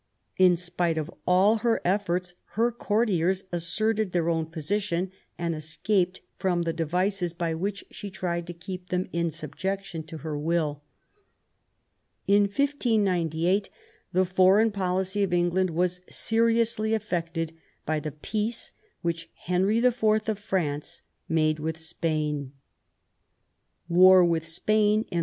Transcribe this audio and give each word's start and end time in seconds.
In 0.39 0.57
spite 0.57 0.97
of 0.97 1.11
all 1.27 1.57
her 1.57 1.79
efforts 1.85 2.33
her 2.57 2.71
courtiers 2.71 3.43
asserted 3.51 4.13
their 4.13 4.29
own 4.29 4.47
position 4.47 5.11
and 5.37 5.53
escaped 5.53 6.21
from 6.39 6.63
the 6.63 6.73
devices 6.73 7.33
by 7.33 7.53
which 7.53 7.85
she 7.91 8.09
tried 8.09 8.47
to 8.47 8.53
keep 8.53 8.89
them 8.89 9.07
in 9.13 9.29
subjection 9.29 10.01
to 10.05 10.17
her 10.25 10.35
will. 10.35 10.81
In 12.25 12.43
1598 12.45 13.69
the 14.11 14.25
foreign 14.25 14.71
policy 14.71 15.21
of 15.21 15.35
England 15.35 15.69
was 15.69 16.01
seriously 16.09 16.95
affected 16.95 17.55
by 17.85 17.99
the 17.99 18.11
peace 18.11 18.71
which 19.03 19.29
Henry 19.35 19.77
IV. 19.77 20.03
of 20.27 20.39
France 20.39 21.03
made 21.29 21.59
with 21.59 21.77
Spain. 21.79 22.53
War 23.87 24.25
with 24.25 24.47
Spain, 24.47 24.71
in 24.71 24.97
THE 24.97 24.97
NEW 24.97 25.05
ENGLAND. 25.09 25.19